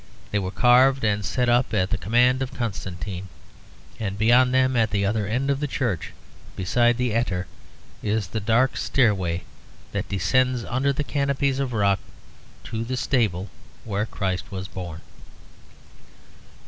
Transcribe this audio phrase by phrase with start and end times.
[0.31, 3.27] They were carved and set up at the command of Constantine;
[3.99, 6.11] and beyond them, at the other end of the church
[6.55, 7.45] beside the attar,
[8.01, 9.43] is the dark stairway
[9.91, 11.99] that descends under the canopies of rock
[12.63, 13.51] to the stable
[13.85, 15.01] where Christ was born.